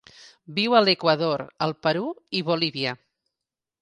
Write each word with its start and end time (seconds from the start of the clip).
Viu 0.59 0.75
a 0.77 0.81
l'Equador, 0.85 1.43
el 1.67 1.75
Perú 1.89 2.09
i 2.41 2.43
Bolívia. 2.49 2.95